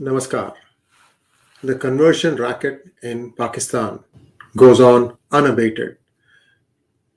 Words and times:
Namaskar. 0.00 0.54
The 1.62 1.76
conversion 1.76 2.34
racket 2.34 2.84
in 3.02 3.32
Pakistan 3.32 4.00
goes 4.56 4.80
on 4.80 5.16
unabated. 5.30 5.98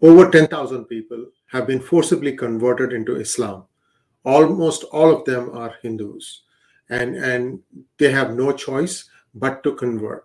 Over 0.00 0.30
10,000 0.30 0.84
people 0.84 1.26
have 1.48 1.66
been 1.66 1.80
forcibly 1.80 2.36
converted 2.36 2.92
into 2.92 3.16
Islam. 3.16 3.64
Almost 4.24 4.84
all 4.92 5.14
of 5.14 5.24
them 5.24 5.50
are 5.52 5.74
Hindus, 5.82 6.42
and, 6.88 7.16
and 7.16 7.60
they 7.98 8.12
have 8.12 8.34
no 8.36 8.52
choice 8.52 9.10
but 9.34 9.64
to 9.64 9.74
convert. 9.74 10.24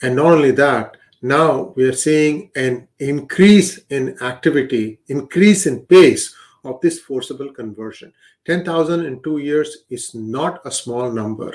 And 0.00 0.16
not 0.16 0.32
only 0.32 0.52
that, 0.52 0.96
now 1.20 1.74
we 1.76 1.84
are 1.84 1.92
seeing 1.92 2.50
an 2.56 2.88
increase 2.98 3.80
in 3.90 4.16
activity, 4.22 5.00
increase 5.08 5.66
in 5.66 5.84
pace 5.86 6.34
of 6.66 6.80
this 6.80 7.00
forcible 7.00 7.52
conversion. 7.52 8.12
10,000 8.44 9.06
in 9.06 9.22
two 9.22 9.38
years 9.38 9.84
is 9.90 10.14
not 10.14 10.60
a 10.66 10.70
small 10.70 11.10
number. 11.10 11.54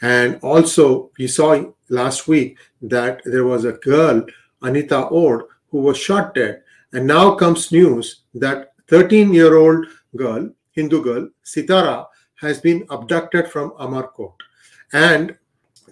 And 0.00 0.38
also, 0.42 1.10
we 1.18 1.26
saw 1.26 1.64
last 1.88 2.28
week 2.28 2.58
that 2.82 3.22
there 3.24 3.44
was 3.44 3.64
a 3.64 3.72
girl, 3.72 4.24
Anita 4.62 5.08
Ode, 5.08 5.44
who 5.70 5.78
was 5.78 5.98
shot 5.98 6.34
dead. 6.34 6.62
And 6.92 7.06
now 7.06 7.34
comes 7.34 7.72
news 7.72 8.22
that 8.34 8.72
13 8.88 9.32
year 9.32 9.56
old 9.56 9.86
girl, 10.16 10.50
Hindu 10.72 11.02
girl, 11.02 11.28
Sitara, 11.44 12.06
has 12.36 12.60
been 12.60 12.84
abducted 12.90 13.48
from 13.48 13.70
Amarkot. 13.72 14.34
And 14.92 15.36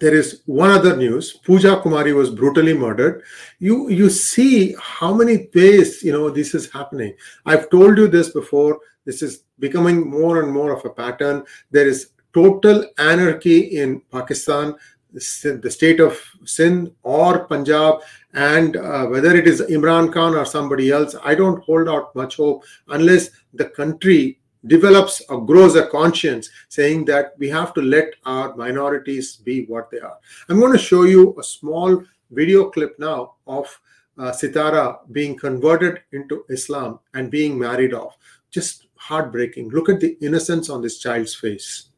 there 0.01 0.15
is 0.15 0.41
one 0.47 0.71
other 0.71 0.97
news 0.97 1.33
Pooja 1.45 1.79
Kumari 1.81 2.13
was 2.13 2.31
brutally 2.31 2.73
murdered. 2.73 3.23
You, 3.59 3.89
you 3.89 4.09
see 4.09 4.75
how 4.81 5.13
many 5.13 5.47
ways 5.53 6.03
you 6.03 6.11
know 6.11 6.29
this 6.29 6.55
is 6.55 6.71
happening. 6.71 7.15
I've 7.45 7.69
told 7.69 7.97
you 7.97 8.07
this 8.07 8.31
before. 8.31 8.79
This 9.05 9.21
is 9.21 9.43
becoming 9.59 10.09
more 10.09 10.41
and 10.41 10.51
more 10.51 10.71
of 10.73 10.83
a 10.85 10.89
pattern. 10.89 11.43
There 11.69 11.87
is 11.87 12.11
total 12.33 12.85
anarchy 12.97 13.77
in 13.77 14.01
Pakistan, 14.11 14.75
the 15.11 15.69
state 15.69 15.99
of 15.99 16.19
Sindh 16.45 16.91
or 17.03 17.45
Punjab, 17.45 18.01
and 18.33 18.77
uh, 18.77 19.05
whether 19.05 19.35
it 19.35 19.47
is 19.47 19.61
Imran 19.61 20.11
Khan 20.11 20.35
or 20.35 20.45
somebody 20.45 20.89
else, 20.89 21.15
I 21.23 21.35
don't 21.35 21.63
hold 21.63 21.89
out 21.89 22.15
much 22.15 22.37
hope 22.37 22.63
unless 22.87 23.29
the 23.53 23.65
country 23.65 24.39
develops 24.67 25.21
or 25.29 25.45
grows 25.45 25.75
a 25.75 25.87
conscience 25.87 26.49
saying 26.69 27.05
that 27.05 27.33
we 27.37 27.49
have 27.49 27.73
to 27.73 27.81
let 27.81 28.13
our 28.25 28.55
minorities 28.55 29.37
be 29.37 29.65
what 29.65 29.89
they 29.91 29.99
are. 29.99 30.17
I'm 30.49 30.59
going 30.59 30.73
to 30.73 30.77
show 30.77 31.03
you 31.03 31.35
a 31.39 31.43
small 31.43 32.03
video 32.29 32.69
clip 32.69 32.97
now 32.99 33.35
of 33.47 33.79
uh, 34.17 34.31
Sitara 34.31 34.99
being 35.11 35.37
converted 35.37 36.01
into 36.11 36.45
Islam 36.49 36.99
and 37.13 37.31
being 37.31 37.57
married 37.57 37.93
off. 37.93 38.17
Just 38.51 38.87
heartbreaking. 38.95 39.69
Look 39.69 39.89
at 39.89 39.99
the 39.99 40.17
innocence 40.21 40.69
on 40.69 40.81
this 40.81 40.99
child's 40.99 41.33
face. 41.33 41.89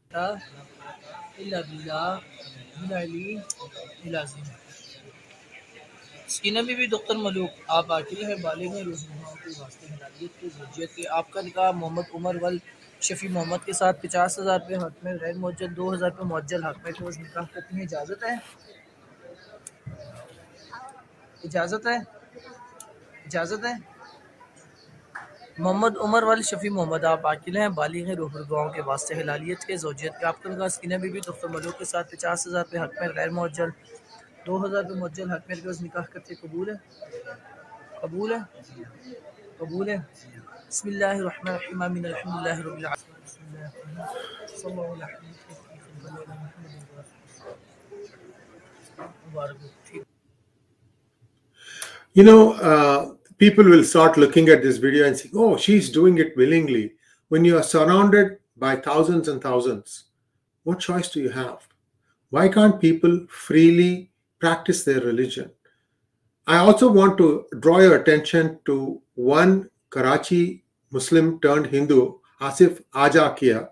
सीना 6.34 6.62
में 6.62 6.76
भी 6.76 6.86
doctor 6.88 7.18
Malook, 7.18 7.50
आप 7.72 7.92
आखिर 7.92 8.24
है, 8.26 8.42
बाले 8.42 8.70
में 8.70 8.82
रोजनामाओं 8.84 9.36
के 9.36 9.50
वास्ते 9.60 9.88
हिदायत 9.88 10.32
की 10.42 10.48
जजियत 10.50 10.90
के 10.96 11.04
आपका 11.18 11.42
निकाह 11.42 11.72
मोहम्मद 11.74 12.06
उमर 12.16 12.38
वल 12.44 12.60
शफी 13.02 13.28
मोहम्मद 13.30 13.64
के 13.66 13.74
साथ 13.74 13.94
पचास 14.04 14.38
हज़ार 14.40 14.60
रुपये 14.60 14.78
हक 14.78 14.94
में 15.06 15.18
गैर 15.18 15.38
मुज्जल 15.38 15.68
दो 15.80 15.92
हज़ार 15.92 16.10
रुपये 16.12 16.26
मुज्जल 16.28 16.64
हक 16.64 16.82
में 16.86 16.92
रोज 16.94 17.18
निकाह 17.20 17.46
करती 17.54 17.78
है 17.78 17.84
इजाज़त 17.84 18.24
है? 18.24 18.42
इजाज़त 21.46 21.88
है? 21.88 21.98
इजाज़त 23.28 23.66
है? 23.66 23.80
मोहम्मद 25.60 25.96
उमर 26.04 26.24
वाल 26.26 26.42
शफी 26.44 26.70
मोहम्मद, 26.72 27.06
आप 27.06 27.26
आकिल 27.28 27.58
हैं 27.58 27.74
बालिग 27.76 28.08
हैं 28.08 28.16
रूहर 28.16 28.44
गाँव 28.52 28.70
के 28.76 28.82
वास्ते 28.84 29.16
हिलालियत 29.16 29.64
के 29.64 29.78
जोजियत 29.78 30.14
के 30.20 30.28
आपका 30.28 30.50
निकाह 30.50 30.68
स्किन 30.76 30.98
बीबी 31.02 31.20
डॉक्टर 31.28 31.50
मलूक 31.56 31.78
के 31.80 31.86
साथ 31.86 32.04
पचास 32.14 32.48
हज़ार 32.48 32.64
रुपये 32.64 32.82
हक 32.82 33.02
में 33.02 33.10
गैर 33.16 33.30
मुज्जल 33.32 33.72
दो 34.47 34.59
हज़ार 34.59 34.83
रुपये 34.83 35.01
मुज्जल 35.01 35.31
हक 35.31 35.43
मेरे 35.49 35.61
के 35.61 35.83
निकाह 35.83 36.05
करते 36.13 36.35
कबूल 36.43 36.71
है 36.71 36.77
कबूल 38.03 38.33
है 38.33 38.41
कबूल 39.61 39.89
है 39.91 39.99
You 52.15 52.25
know, 52.25 52.53
uh, 52.55 53.15
people 53.39 53.65
will 53.65 53.85
start 53.85 54.17
looking 54.17 54.49
at 54.49 54.63
this 54.63 54.79
video 54.79 55.07
and 55.07 55.17
say, 55.17 55.31
oh, 55.35 55.57
she's 55.57 55.91
doing 55.91 56.19
it 56.19 56.37
willingly. 56.37 56.93
When 57.29 57.45
you 57.45 57.57
are 57.57 57.63
surrounded 57.63 58.39
by 58.57 58.77
thousands 58.77 59.29
and 59.29 59.41
thousands, 59.41 60.05
what 60.65 60.81
choice 60.81 61.11
do 61.11 61.21
you 61.21 61.31
have? 61.31 61.67
Why 62.31 62.49
can't 62.49 62.81
people 62.81 63.27
freely 63.29 64.11
practice 64.44 64.84
their 64.84 65.00
religion? 65.00 65.50
I 66.46 66.58
also 66.58 66.92
want 66.92 67.18
to 67.20 67.46
draw 67.60 67.80
your 67.80 67.96
attention 67.96 68.60
to 68.66 69.02
one 69.16 69.70
Karachi 69.90 70.66
Muslim 70.92 71.40
turned 71.40 71.68
Hindu, 71.68 72.16
Asif 72.42 72.84
Ajakia, 72.94 73.70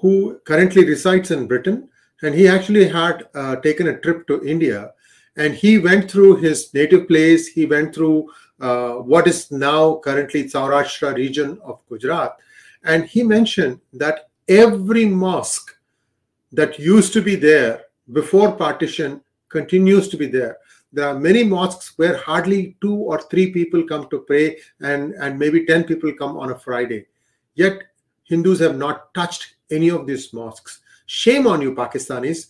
who 0.00 0.38
currently 0.44 0.84
resides 0.84 1.32
in 1.32 1.48
Britain. 1.48 1.88
And 2.22 2.32
he 2.34 2.46
actually 2.46 2.88
had 2.88 3.26
uh, 3.34 3.56
taken 3.56 3.88
a 3.88 3.98
trip 3.98 4.26
to 4.28 4.44
India 4.44 4.92
and 5.36 5.52
he 5.52 5.78
went 5.78 6.08
through 6.08 6.36
his 6.36 6.72
native 6.72 7.08
place. 7.08 7.48
He 7.48 7.66
went 7.66 7.92
through 7.92 8.30
uh, 8.60 8.92
what 9.12 9.26
is 9.26 9.50
now 9.50 9.96
currently 9.96 10.44
Saurashtra 10.44 11.16
region 11.16 11.58
of 11.64 11.80
Gujarat. 11.88 12.36
And 12.84 13.04
he 13.04 13.24
mentioned 13.24 13.80
that 13.94 14.30
every 14.46 15.06
mosque 15.06 15.76
that 16.52 16.78
used 16.78 17.12
to 17.14 17.20
be 17.20 17.34
there 17.34 17.80
before 18.12 18.52
partition 18.52 19.23
continues 19.48 20.08
to 20.08 20.16
be 20.16 20.26
there. 20.26 20.58
There 20.92 21.08
are 21.08 21.18
many 21.18 21.42
mosques 21.42 21.92
where 21.96 22.16
hardly 22.16 22.76
two 22.80 22.94
or 22.94 23.20
three 23.20 23.52
people 23.52 23.82
come 23.82 24.08
to 24.10 24.20
pray, 24.20 24.58
and, 24.80 25.12
and 25.14 25.38
maybe 25.38 25.66
10 25.66 25.84
people 25.84 26.12
come 26.12 26.36
on 26.36 26.52
a 26.52 26.58
Friday. 26.58 27.06
Yet, 27.54 27.82
Hindus 28.24 28.60
have 28.60 28.76
not 28.76 29.12
touched 29.12 29.56
any 29.70 29.90
of 29.90 30.06
these 30.06 30.32
mosques. 30.32 30.80
Shame 31.06 31.46
on 31.46 31.60
you, 31.60 31.74
Pakistanis. 31.74 32.46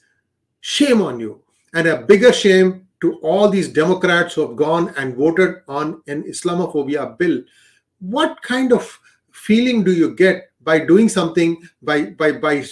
Shame 0.60 1.02
on 1.02 1.18
you. 1.18 1.42
And 1.72 1.88
a 1.88 2.02
bigger 2.02 2.32
shame 2.32 2.86
to 3.00 3.14
all 3.20 3.48
these 3.48 3.68
Democrats 3.68 4.34
who 4.34 4.46
have 4.46 4.56
gone 4.56 4.94
and 4.96 5.16
voted 5.16 5.56
on 5.68 6.02
an 6.06 6.22
Islamophobia 6.22 7.18
bill. 7.18 7.42
What 8.00 8.40
kind 8.42 8.72
of 8.72 8.98
feeling 9.32 9.84
do 9.84 9.92
you 9.92 10.14
get 10.14 10.50
by 10.62 10.78
doing 10.78 11.08
something, 11.08 11.62
by, 11.82 12.10
by, 12.10 12.32
by 12.32 12.64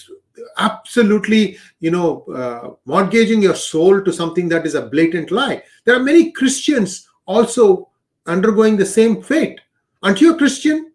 absolutely 0.58 1.58
you 1.80 1.90
know 1.90 2.22
uh, 2.34 2.70
mortgaging 2.84 3.42
your 3.42 3.54
soul 3.54 4.02
to 4.02 4.12
something 4.12 4.48
that 4.48 4.66
is 4.66 4.74
a 4.74 4.86
blatant 4.86 5.30
lie. 5.30 5.62
There 5.84 5.96
are 5.96 6.02
many 6.02 6.32
christians 6.32 7.08
also 7.26 7.88
undergoing 8.26 8.76
the 8.76 8.86
same 8.86 9.22
fate. 9.22 9.60
Aren't 10.02 10.20
you 10.20 10.34
a 10.34 10.38
christian? 10.38 10.92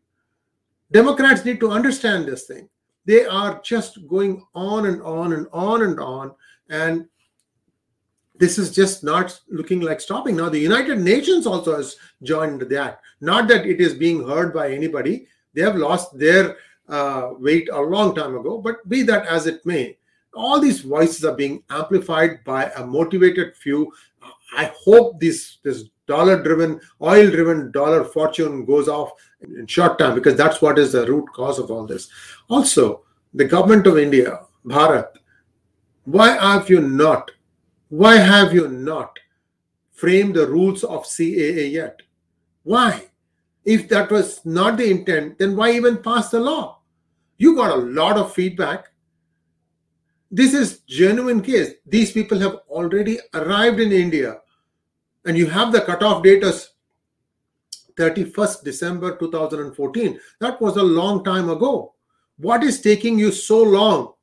Democrats 0.91 1.43
need 1.43 1.59
to 1.59 1.71
understand 1.71 2.25
this 2.25 2.45
thing. 2.45 2.69
They 3.05 3.25
are 3.25 3.61
just 3.63 4.07
going 4.07 4.45
on 4.55 4.85
and 4.85 5.01
on 5.01 5.33
and 5.33 5.47
on 5.51 5.83
and 5.83 5.99
on 5.99 6.33
and 6.69 7.07
this 8.39 8.59
is 8.59 8.73
just 8.73 9.03
not 9.03 9.39
looking 9.49 9.81
like 9.81 9.99
stopping. 9.99 10.35
Now 10.35 10.49
the 10.49 10.59
united 10.59 10.99
nations 10.99 11.47
also 11.47 11.75
has 11.75 11.95
joined 12.23 12.61
that 12.61 13.01
not 13.21 13.47
that 13.47 13.65
it 13.65 13.81
is 13.81 13.93
being 13.93 14.27
heard 14.27 14.53
by 14.53 14.71
anybody. 14.71 15.27
They 15.53 15.61
have 15.61 15.75
lost 15.75 16.17
their 16.17 16.57
uh, 16.87 17.31
weight 17.39 17.69
a 17.71 17.81
long 17.81 18.15
time 18.15 18.35
ago. 18.35 18.59
But 18.59 18.87
be 18.87 19.03
that 19.03 19.25
as 19.25 19.47
it 19.47 19.65
may, 19.65 19.97
all 20.33 20.59
these 20.59 20.81
voices 20.81 21.25
are 21.25 21.35
being 21.35 21.63
amplified 21.69 22.43
by 22.43 22.71
a 22.75 22.85
motivated 22.85 23.55
few. 23.55 23.91
I 24.55 24.71
hope 24.85 25.19
this 25.19 25.57
this 25.63 25.85
dollar 26.07 26.41
driven, 26.41 26.79
oil 27.01 27.29
driven 27.29 27.71
dollar 27.71 28.03
fortune 28.03 28.65
goes 28.65 28.87
off 28.87 29.11
in 29.41 29.67
short 29.67 29.99
time 29.99 30.15
because 30.15 30.35
that's 30.35 30.61
what 30.61 30.79
is 30.79 30.93
the 30.93 31.05
root 31.05 31.25
cause 31.33 31.59
of 31.59 31.69
all 31.69 31.85
this. 31.85 32.09
Also, 32.49 33.03
the 33.33 33.45
government 33.45 33.85
of 33.85 33.97
India, 33.97 34.39
Bharat, 34.65 35.09
why 36.05 36.29
have 36.29 36.69
you 36.69 36.81
not, 36.81 37.31
why 37.90 38.16
have 38.16 38.53
you 38.53 38.67
not 38.69 39.19
framed 39.91 40.35
the 40.35 40.47
rules 40.47 40.83
of 40.83 41.03
CAA 41.03 41.72
yet? 41.72 42.01
Why? 42.63 43.09
If 43.66 43.90
that 43.90 44.09
was 44.09 44.45
not 44.45 44.78
the 44.78 44.90
intent, 44.90 45.37
then 45.37 45.55
why 45.55 45.72
even 45.72 45.97
pass 45.97 46.29
the 46.29 46.40
law? 46.40 46.77
You 47.37 47.55
got 47.55 47.72
a 47.72 47.81
lot 47.81 48.17
of 48.17 48.34
feedback. 48.34 48.87
This 50.29 50.53
is 50.53 50.79
genuine 50.79 51.41
case. 51.41 51.73
These 51.85 52.11
people 52.11 52.39
have 52.39 52.55
already 52.69 53.19
arrived 53.34 53.79
in 53.79 53.91
india. 53.91 54.39
And 55.25 55.37
you 55.37 55.47
have 55.47 55.72
the 55.72 55.81
cutoff 55.81 56.23
date 56.23 56.43
as 56.43 56.72
31st 57.95 58.63
december 58.63 59.17
2014 59.17 60.19
that 60.39 60.61
was 60.61 60.78
a 60.78 60.84
long 60.84 61.23
time 61.23 61.49
ago. 61.49 61.93
What 62.37 62.63
is 62.63 62.81
taking 62.81 63.17
you 63.17 63.31
so 63.31 63.61
long 63.61 64.13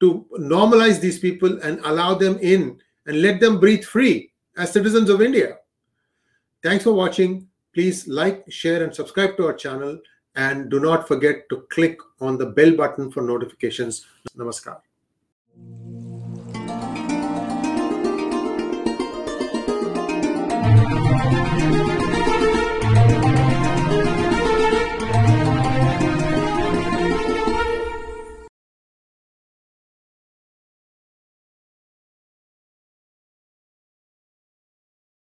to 0.00 0.26
normalize 0.38 1.00
these 1.00 1.18
people 1.18 1.60
and 1.62 1.78
allow 1.84 2.14
them 2.14 2.38
in 2.40 2.78
and 3.06 3.20
let 3.20 3.40
them 3.40 3.60
breathe 3.60 3.84
free 3.84 4.32
as 4.56 4.72
citizens 4.72 5.10
of 5.10 5.22
india? 5.22 5.56
Thanks 6.62 6.84
for 6.84 6.92
watching. 6.92 7.48
Please 7.74 8.06
like 8.06 8.44
share 8.50 8.82
and 8.84 8.94
subscribe 8.94 9.36
to 9.36 9.46
our 9.46 9.54
channel 9.54 9.98
and 10.36 10.70
do 10.70 10.80
not 10.80 11.06
forget 11.06 11.48
to 11.50 11.66
click 11.70 11.98
on 12.20 12.38
the 12.38 12.46
bell 12.46 12.76
button 12.76 13.10
for 13.10 13.22
notifications. 13.22 14.06
Namaskar. 14.36 14.80